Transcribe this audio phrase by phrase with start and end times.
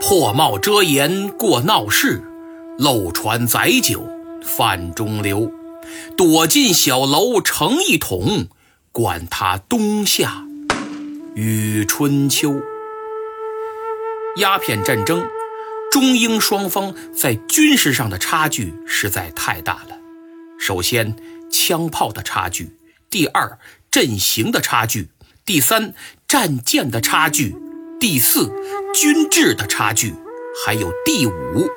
[0.00, 2.20] 破帽遮颜过闹市，
[2.76, 4.04] 漏船载酒
[4.42, 5.52] 泛中流。
[6.16, 8.48] 躲进小楼成一统，
[8.90, 10.44] 管他冬夏
[11.36, 12.60] 与春秋。
[14.38, 15.24] 鸦片战争，
[15.92, 19.96] 中英双方在军事上的差距实在太大了。
[20.58, 21.14] 首先，
[21.48, 22.64] 枪炮的差距；
[23.08, 25.04] 第二，阵型的差距；
[25.50, 25.94] 第三，
[26.28, 27.56] 战舰的差距；
[27.98, 28.52] 第四，
[28.94, 30.14] 军制的差距；
[30.64, 31.68] 还有第五，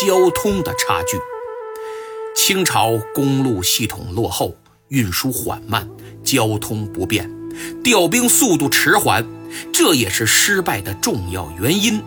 [0.00, 1.18] 交通的差距。
[2.34, 4.56] 清朝公路系统落后，
[4.88, 5.86] 运输缓慢，
[6.24, 7.30] 交通不便，
[7.84, 9.26] 调兵速度迟缓，
[9.70, 12.02] 这也是失败的重要原因。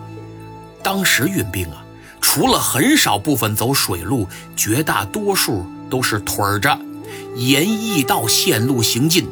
[0.81, 1.85] 当时运兵啊，
[2.21, 6.79] 除了很少部分走水路，绝大多数都是腿着，
[7.35, 9.29] 沿驿道线路行进，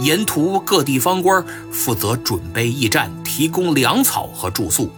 [0.00, 4.90] 沿途各地方官负责准备驿站，提供粮草和住宿，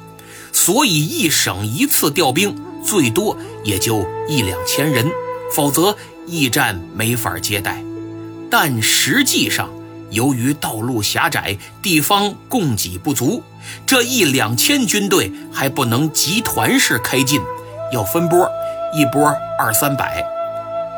[0.53, 5.11] 所以一省一次调兵，最多也就一两千人。
[5.55, 7.83] 否则，驿站没法接待。
[8.51, 9.69] 但实际上，
[10.11, 13.43] 由于道路狭窄，地方供给不足，
[13.85, 17.41] 这一两千军队还不能集团式开进，
[17.93, 18.49] 要分波，
[18.95, 20.25] 一波二三百。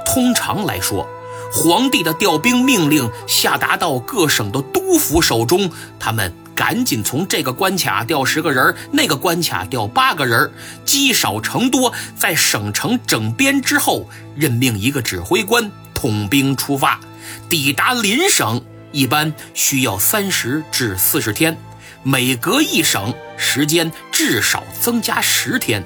[0.04, 1.06] 通常来说，
[1.54, 6.34] 皇帝的调兵命令下达到各省的督府手中，他们。
[6.56, 10.52] 赶紧从这个关卡调十个人，那个关卡调八个人，
[10.84, 17.00] 积少成多，在省城整编之后，任命一个指挥官统兵出发，
[17.48, 21.58] 抵达邻省一般需要三十至四十天，
[22.04, 25.82] 每隔一省时间至少增加十天。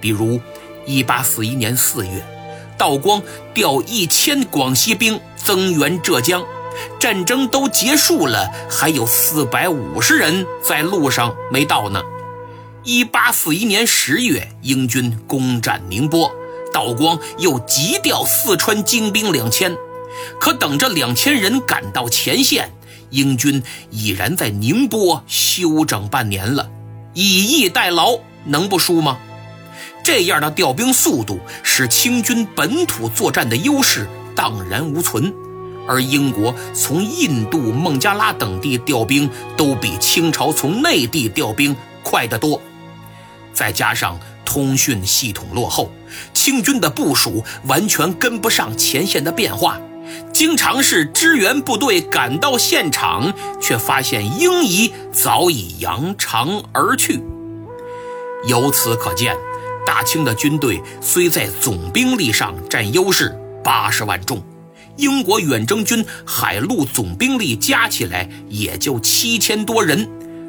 [0.00, 0.40] 比如，
[0.86, 2.26] 一八四一年四月，
[2.80, 6.42] 道光调一千广西兵增援浙江。
[6.98, 12.02] 战争都结束了，还有四百五十人在路上没到呢。
[12.82, 16.32] 一八四一年十月，英军攻占宁波，
[16.72, 19.76] 道光又急调四川精兵两千。
[20.40, 22.72] 可等着两千人赶到前线，
[23.10, 26.70] 英军已然在宁波休整半年了，
[27.12, 29.18] 以逸待劳，能不输吗？
[30.02, 35.32] 这样的调兵速度，使清军本土作战的优势荡然无存。
[35.88, 42.60] 而英国从印度、孟加拉等地调兵，都比清朝从内地调兵快得多。
[43.52, 45.90] 再加上通讯系统落后，
[46.32, 49.80] 清军的部署完全跟不上前线的变化，
[50.32, 57.20] 经常是支援部队赶到现场，却发现英夷早已扬长而去。
[58.46, 59.36] 由此可见，
[59.86, 64.42] 大清的军队虽在总兵力上占优势，八十万众。
[64.96, 70.06] 英国远征军海陆总兵力加起来也就七千多人，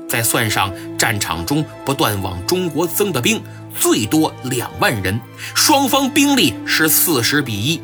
[0.09, 3.41] 再算上战场中不断往中国增的兵，
[3.79, 5.19] 最多两万人，
[5.55, 7.81] 双方兵力是四十比一。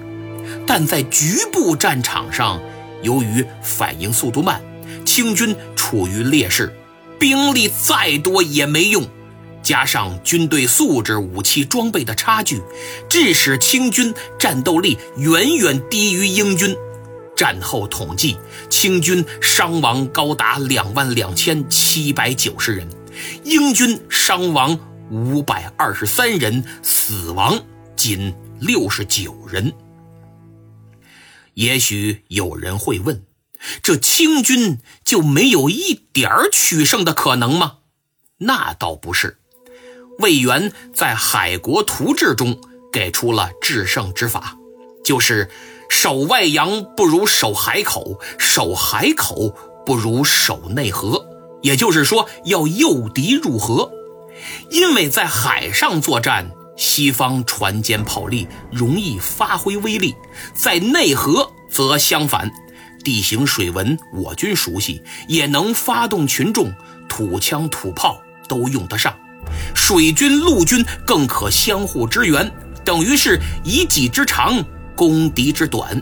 [0.66, 2.60] 但在局部战场上，
[3.02, 4.62] 由于反应速度慢，
[5.06, 6.76] 清军处于劣势，
[7.18, 9.08] 兵力再多也没用。
[9.68, 12.62] 加上军队素质、武器装备的差距，
[13.10, 16.74] 致使清军战斗力远远低于英军。
[17.36, 18.38] 战后统计，
[18.70, 22.88] 清军伤亡高达两万两千七百九十人，
[23.44, 24.80] 英军伤亡
[25.12, 27.62] 五百二十三人，死亡
[27.98, 29.74] 仅六十九人。
[31.56, 33.22] 也许有人会问：
[33.84, 37.80] 这清军就没有一点取胜的可能吗？
[38.38, 39.40] 那倒不是。
[40.20, 42.60] 魏源在《海国图志》中
[42.92, 44.58] 给出了制胜之法，
[45.04, 45.50] 就是
[45.90, 49.56] 守外洋不如守海口，守海口
[49.86, 51.24] 不如守内河。
[51.62, 53.92] 也就是说，要诱敌入河，
[54.70, 60.14] 因为在海上作战，西方船坚炮利，容易发挥威力；
[60.54, 62.52] 在内河则相反，
[63.04, 66.72] 地形水文我军熟悉，也能发动群众，
[67.10, 69.16] 土枪土炮都用得上。
[69.74, 72.52] 水军、陆军更可相互支援，
[72.84, 74.64] 等于是以己之长
[74.96, 76.02] 攻敌之短。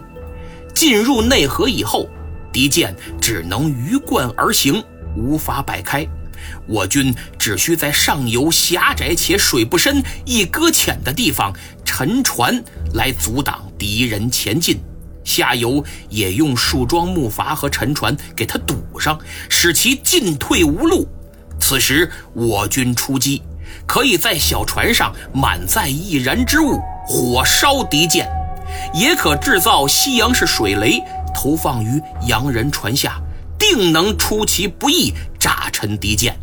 [0.74, 2.10] 进入内河以后，
[2.52, 4.84] 敌舰只能鱼贯而行，
[5.16, 6.06] 无法摆开。
[6.68, 11.54] 我军只需在上游狭窄且水不深、易搁浅的地方
[11.84, 12.62] 沉船
[12.94, 14.80] 来阻挡敌人前进，
[15.24, 19.18] 下游也用树桩、木筏和沉船给它堵上，
[19.50, 21.08] 使其进退无路。
[21.60, 23.42] 此时，我军出击，
[23.88, 28.26] 可以在小船上满载易燃之物，火烧敌舰；
[28.94, 31.02] 也可制造西洋式水雷，
[31.34, 33.20] 投放于洋人船下，
[33.58, 36.38] 定能出其不意，炸沉敌舰。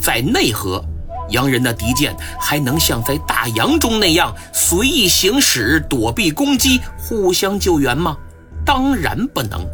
[0.00, 0.84] 在内河，
[1.28, 8.16] 洋人的敌舰还能像在大洋中那样随意行驶、躲避攻击、互相救援吗？
[8.64, 9.64] 当然不能。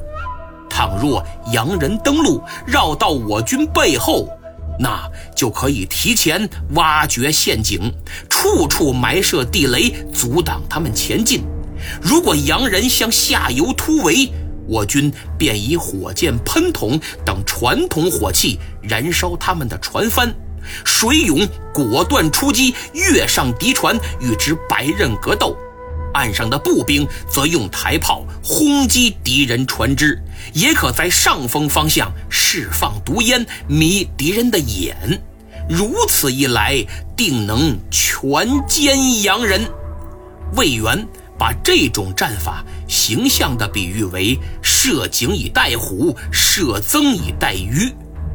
[0.69, 4.29] 倘若洋人登陆，绕到我军背后，
[4.79, 7.93] 那就可以提前挖掘陷阱，
[8.29, 11.43] 处处埋设地雷，阻挡他们前进。
[12.03, 14.31] 如果洋人向下游突围，
[14.67, 20.35] 我军便以火箭、喷筒等传统火器燃烧他们的船帆，
[20.85, 25.55] 水勇果断出击，跃上敌船与之白刃格斗；
[26.15, 30.21] 岸上的步兵则用台炮轰击敌人船只，
[30.53, 35.23] 也可在上风方向释放毒烟，迷敌人的眼。
[35.69, 36.85] 如此一来，
[37.17, 38.29] 定能全
[38.69, 39.67] 歼洋人。
[40.55, 41.07] 魏源。
[41.39, 47.93] 把这种战法形象地比喻为射井以待虎，射曾以待鱼。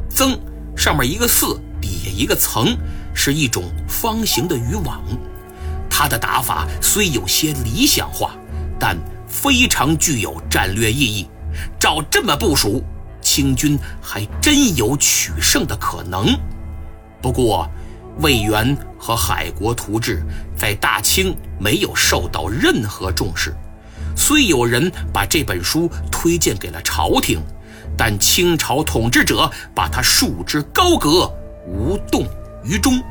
[0.07, 0.39] 曾
[0.77, 2.77] 上面一个四，底下一个层，
[3.15, 5.01] 是一种方形的渔网。
[5.89, 8.35] 他的打法虽有些理想化，
[8.79, 8.95] 但
[9.27, 11.27] 非常具有战略意义。
[11.79, 12.83] 照这么部署，
[13.21, 16.27] 清军还真有取胜的可能。
[17.21, 17.69] 不过，
[18.19, 20.23] 魏源和海国图志
[20.55, 23.55] 在大清没有受到任何重视，
[24.15, 27.41] 虽有人把这本书推荐给了朝廷，
[27.97, 31.31] 但清朝统治者把它束之高阁，
[31.65, 32.25] 无动
[32.63, 33.01] 于衷。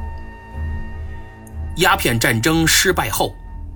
[1.76, 3.32] 鸦片战争失败后，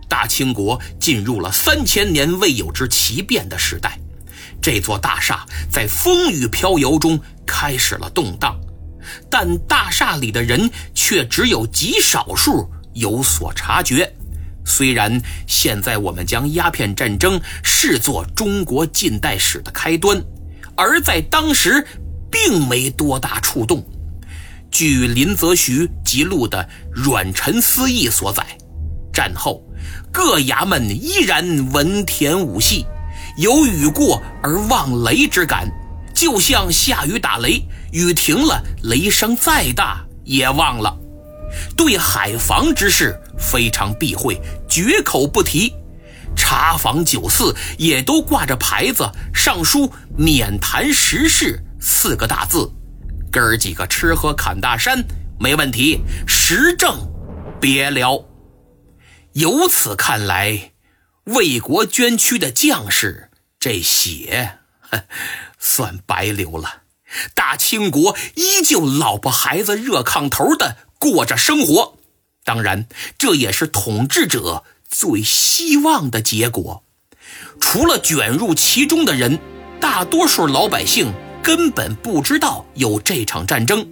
[0.08, 3.98] 大清国进入了三千年未有之奇变的时代，
[4.64, 8.58] 这座大厦在风雨飘摇中开始了动荡。
[9.28, 14.10] 但大厦里的人却只有极少数有所察觉。
[14.64, 20.18] 虽然现在我们将鸦片战争视作中国近代史的开端，
[20.74, 21.86] 而在当时
[22.30, 23.86] 并没多大触动。
[24.70, 28.42] 据林则徐辑录的《阮陈思议》所载，
[29.12, 29.62] 战后
[30.10, 32.86] 各衙门依然文田武戏，
[33.36, 35.68] 有雨过而望雷之感，
[36.14, 37.62] 就像下雨打雷。
[37.92, 40.96] 雨停了，雷声再大也忘了。
[41.76, 45.72] 对海防之事非常避讳，绝口不提。
[46.36, 49.88] 茶房酒肆也都挂着牌子，上书
[50.18, 52.68] “免谈时事”四个大字。
[53.30, 55.04] 哥儿几个吃喝侃大山
[55.38, 56.98] 没问题，时政
[57.60, 58.20] 别聊。
[59.34, 60.72] 由此看来，
[61.24, 64.58] 为国捐躯的将士这血，
[65.58, 66.82] 算白流了。
[67.34, 71.96] 大清国依旧老婆孩子热炕头的过着生活，
[72.44, 72.86] 当然，
[73.16, 76.84] 这也是统治者最希望的结果。
[77.60, 79.38] 除了卷入其中的人，
[79.80, 83.88] 大多数老百姓根本不知道有这场战争，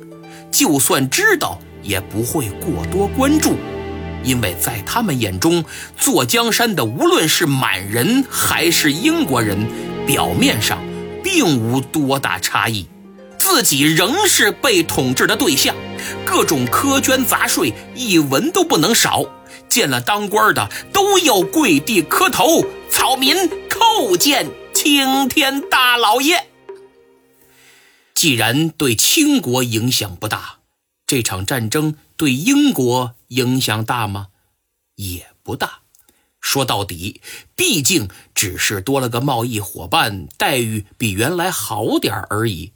[0.50, 3.56] 就算知道，也不会过多关注，
[4.24, 5.64] 因为在他们眼中，
[5.98, 9.68] 坐江山的无论是满人还是英国人，
[10.06, 10.78] 表面上
[11.22, 12.86] 并无多大差异。
[13.38, 15.74] 自己仍是被统治的对象，
[16.24, 19.24] 各种苛捐杂税一文都不能少。
[19.68, 23.34] 见了当官的都要跪地磕头，草民
[23.68, 26.46] 叩见青天大老爷。
[28.14, 30.58] 既然对清国影响不大，
[31.06, 34.28] 这场战争对英国影响大吗？
[34.96, 35.80] 也不大。
[36.40, 37.20] 说到底，
[37.56, 42.72] 毕竟只是多了个贸易伙伴，待遇比原来好点而已。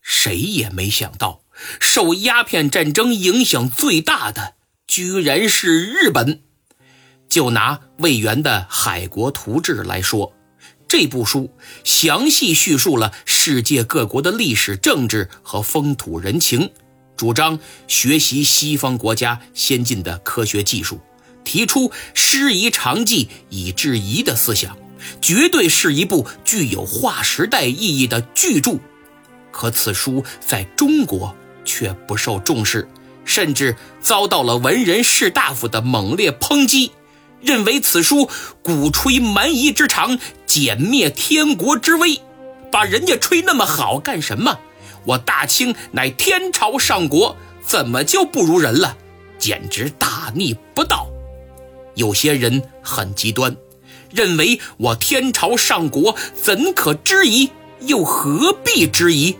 [0.00, 1.42] 谁也没想到，
[1.80, 4.54] 受鸦片战争影响最大的
[4.86, 6.42] 居然是日本。
[7.28, 10.34] 就拿魏源的《海国图志》来说，
[10.86, 16.72] 这部书详细叙述了世界各国的历史、政治和风土人情，
[17.16, 21.00] 主张学习西方国家先进的科学技术，
[21.44, 24.76] 提出师夷长技以制夷的思想，
[25.20, 28.78] 绝对是一部具有划时代意义的巨著。
[29.50, 32.88] 可此书在中国却不受重视，
[33.24, 36.92] 甚至遭到了文人士大夫的猛烈抨击，
[37.40, 38.28] 认为此书
[38.62, 42.20] 鼓吹蛮夷之长，歼灭天国之威。
[42.72, 44.58] 把人家吹那么好干什么？
[45.04, 48.96] 我大清乃天朝上国，怎么就不如人了？
[49.38, 51.08] 简直大逆不道！
[51.94, 53.56] 有些人很极端，
[54.10, 57.50] 认为我天朝上国怎可质疑？
[57.80, 59.36] 又何必质疑？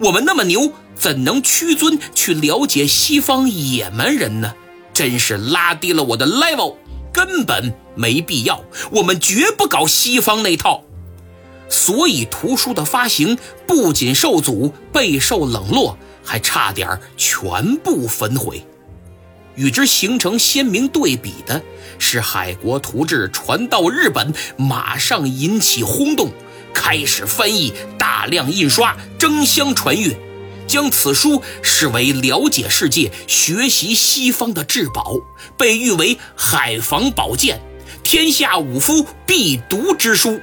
[0.00, 4.54] 我们那么牛，怎能屈尊去了解西方野蛮人呢？
[4.92, 6.76] 真是拉低了我的 level，
[7.12, 8.62] 根本没必要。
[8.92, 10.84] 我们绝不搞西方那套。
[11.70, 18.66] 所以图书的发行不仅受阻，备受冷落，还差点全部焚毁。
[19.54, 21.62] 与之形成鲜明对比的
[21.98, 26.30] 是，《海国图志》传到日本，马上引起轰动，
[26.72, 30.16] 开始翻译、大量印刷、争相传阅，
[30.66, 35.16] 将此书视为了解世界、学习西方的至宝，
[35.58, 37.60] 被誉为海防宝剑，
[38.02, 40.30] 天下武夫必读之书。《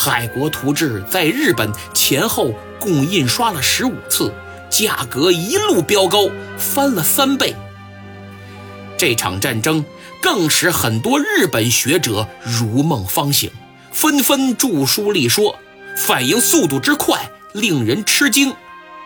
[0.00, 4.32] 海国图志》在日本前后共印刷了十五次，
[4.70, 7.56] 价格一路飙高，翻了三倍。
[8.96, 9.84] 这场战争
[10.22, 13.50] 更使很多日本学者如梦方醒，
[13.90, 15.56] 纷纷著书立说，
[15.96, 18.54] 反应速度之快令人吃惊。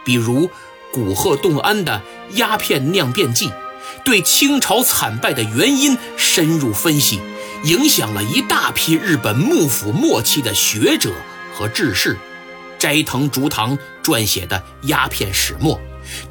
[0.04, 0.50] 比如
[0.92, 2.02] 古贺洞安的
[2.36, 3.48] 《鸦片酿变记》，
[4.04, 7.18] 对清朝惨败的原因深入分析，
[7.64, 11.12] 影响了一大批日本幕府末期的学者
[11.54, 12.18] 和志士。
[12.78, 14.56] 斋藤竹堂撰写的
[14.88, 15.76] 《鸦片始末》。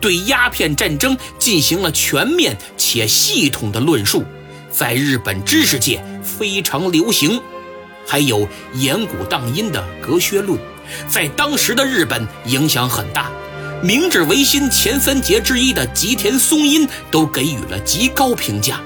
[0.02, 4.26] 对鸦片战争进行了全面且系统的论述，
[4.70, 7.42] 在日本知识界非常流行。
[8.06, 10.60] 还有岩谷荡音的《革靴论》，
[11.08, 13.32] 在当时的日本影响很大。
[13.82, 18.82] 明治维新前三杰之一的吉田松阴都给予了极高评价，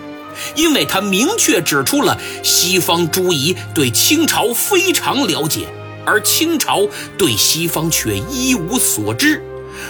[0.55, 5.67] 因为他明确指出了西方诸夷对清朝非常了解，
[6.05, 6.87] 而清朝
[7.17, 9.43] 对西方却一无所知。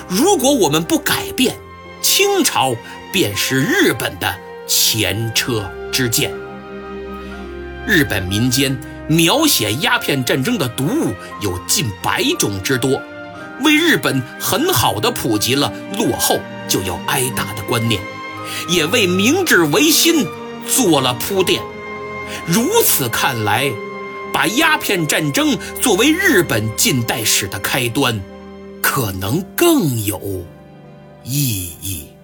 [0.07, 1.55] 如果我们不改变，
[2.01, 2.75] 清朝
[3.11, 4.35] 便是日本的
[4.67, 6.31] 前车之鉴。
[7.87, 8.75] 日本民间
[9.07, 12.99] 描写鸦片战争的读物有近百种之多，
[13.61, 18.01] 为日本很好的普及了落后就要挨打的观念，
[18.67, 20.25] 也为明治维新
[20.67, 21.61] 做了铺垫。
[22.45, 23.71] 如此看来，
[24.33, 28.21] 把鸦片战争作为日本近代史的开端。
[28.81, 30.19] 可能更有
[31.23, 32.14] 意义。